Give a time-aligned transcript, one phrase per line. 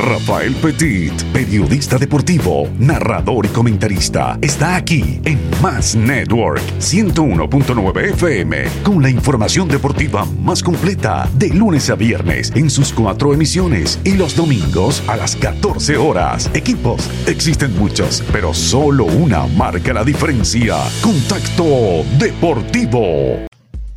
[0.00, 9.02] Rafael Petit, periodista deportivo, narrador y comentarista, está aquí en Más Network 101.9 FM con
[9.02, 14.34] la información deportiva más completa de lunes a viernes en sus cuatro emisiones y los
[14.34, 16.50] domingos a las 14 horas.
[16.54, 20.76] Equipos, existen muchos, pero solo una marca la diferencia.
[21.02, 23.49] Contacto Deportivo.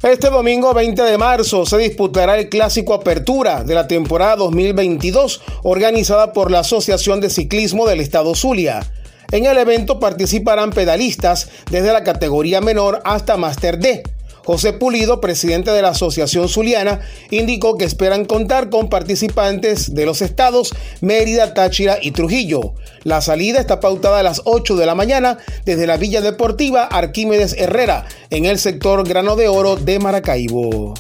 [0.04, 6.33] Este domingo 20 de marzo se disputará el clásico Apertura de la temporada 2022 organizada
[6.33, 8.81] por la Asociación de Ciclismo del Estado Zulia.
[9.31, 14.03] En el evento participarán pedalistas desde la categoría menor hasta Master D
[14.45, 20.21] José Pulido, presidente de la Asociación Zuliana, indicó que esperan contar con participantes de los
[20.21, 22.73] estados Mérida, Táchira y Trujillo.
[23.03, 27.55] La salida está pautada a las 8 de la mañana desde la Villa Deportiva Arquímedes
[27.57, 30.94] Herrera, en el sector Grano de Oro de Maracaibo.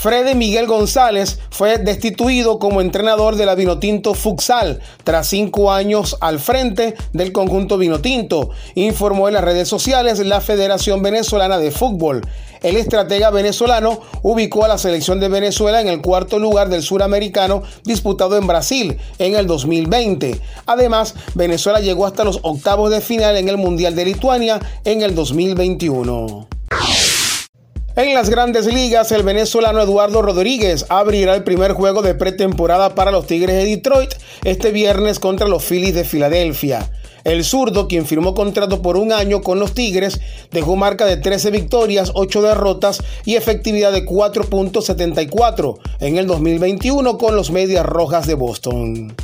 [0.00, 6.38] Freddy Miguel González fue destituido como entrenador de la Vinotinto Futsal tras cinco años al
[6.38, 12.20] frente del conjunto Vinotinto, informó en las redes sociales la Federación Venezolana de Fútbol.
[12.62, 17.64] El estratega venezolano ubicó a la selección de Venezuela en el cuarto lugar del suramericano
[17.82, 20.40] disputado en Brasil en el 2020.
[20.66, 25.16] Además, Venezuela llegó hasta los octavos de final en el Mundial de Lituania en el
[25.16, 26.57] 2021.
[27.98, 33.10] En las grandes ligas, el venezolano Eduardo Rodríguez abrirá el primer juego de pretemporada para
[33.10, 36.92] los Tigres de Detroit este viernes contra los Phillies de Filadelfia.
[37.24, 40.20] El zurdo, quien firmó contrato por un año con los Tigres,
[40.52, 47.34] dejó marca de 13 victorias, 8 derrotas y efectividad de 4.74 en el 2021 con
[47.34, 49.16] los Medias Rojas de Boston.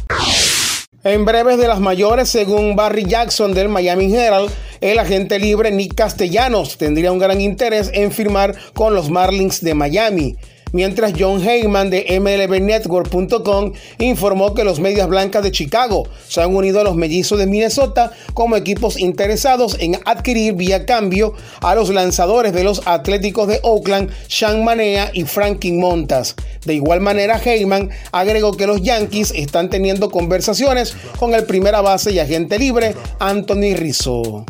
[1.04, 4.50] En breves de las mayores, según Barry Jackson del Miami Herald,
[4.84, 9.72] el agente libre Nick Castellanos tendría un gran interés en firmar con los Marlins de
[9.72, 10.36] Miami
[10.72, 16.80] mientras John Heyman de MLBNetwork.com informó que los Medias Blancas de Chicago se han unido
[16.80, 22.52] a los Mellizos de Minnesota como equipos interesados en adquirir vía cambio a los lanzadores
[22.52, 26.34] de los Atléticos de Oakland, Sean Manea y Frankie Montas.
[26.66, 32.12] De igual manera, Heyman agregó que los Yankees están teniendo conversaciones con el primera base
[32.12, 34.44] y agente libre Anthony Rizzo.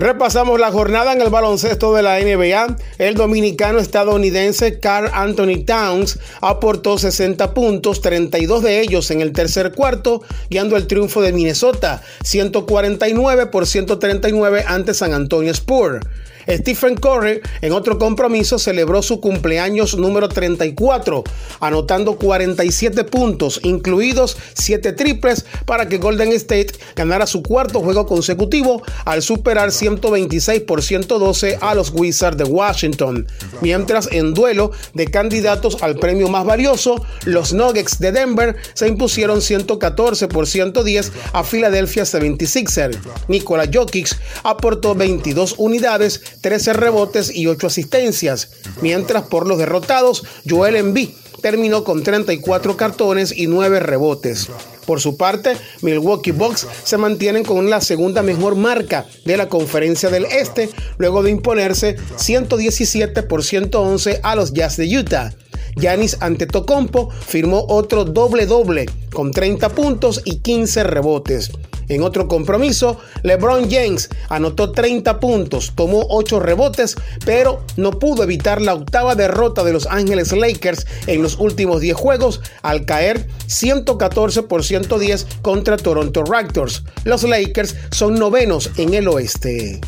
[0.00, 2.74] Repasamos la jornada en el baloncesto de la NBA.
[2.96, 9.72] El dominicano estadounidense Carl Anthony Towns aportó 60 puntos, 32 de ellos en el tercer
[9.72, 16.00] cuarto, guiando el triunfo de Minnesota, 149 por 139 ante San Antonio Spurs.
[16.48, 21.24] Stephen Curry en otro compromiso celebró su cumpleaños número 34,
[21.60, 28.82] anotando 47 puntos, incluidos 7 triples, para que Golden State ganara su cuarto juego consecutivo
[29.04, 33.26] al superar 126 por 112 a los Wizards de Washington.
[33.60, 39.42] Mientras en duelo de candidatos al premio más valioso, los Nuggets de Denver se impusieron
[39.42, 42.98] 114 por 110 a Philadelphia 76ers.
[43.28, 48.50] Nikola Jokic aportó 22 unidades 13 rebotes y 8 asistencias,
[48.80, 51.10] mientras por los derrotados, Joel Embiid
[51.40, 54.48] terminó con 34 cartones y 9 rebotes.
[54.86, 60.10] Por su parte, Milwaukee Bucks se mantienen con la segunda mejor marca de la conferencia
[60.10, 65.32] del Este, luego de imponerse 117 por 111 a los Jazz de Utah.
[65.76, 71.52] Giannis Antetokounmpo firmó otro doble doble con 30 puntos y 15 rebotes.
[71.90, 76.94] En otro compromiso, LeBron James anotó 30 puntos, tomó 8 rebotes,
[77.26, 81.96] pero no pudo evitar la octava derrota de Los Ángeles Lakers en los últimos 10
[81.96, 86.84] juegos al caer 114 por 110 contra Toronto Raptors.
[87.02, 89.80] Los Lakers son novenos en el oeste.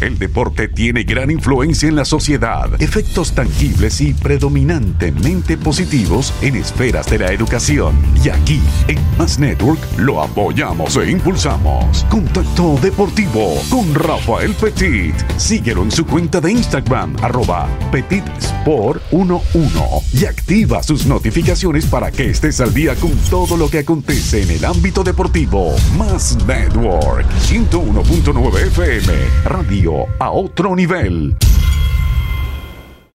[0.00, 7.08] El deporte tiene gran influencia en la sociedad, efectos tangibles y predominantemente positivos en esferas
[7.08, 7.96] de la educación.
[8.22, 12.04] Y aquí, en Más Network, lo apoyamos e impulsamos.
[12.10, 15.14] Contacto Deportivo con Rafael Petit.
[15.38, 22.60] Síguelo en su cuenta de Instagram, arroba petitsport11 y activa sus notificaciones para que estés
[22.60, 25.74] al día con todo lo que acontece en el ámbito deportivo.
[25.96, 29.14] Más Network, 101.9 FM,
[30.18, 31.36] A otro nivel.